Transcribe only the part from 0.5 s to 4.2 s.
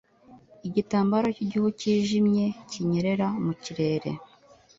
igitambaro cy'igihu cyijimye kinyerera mu kirere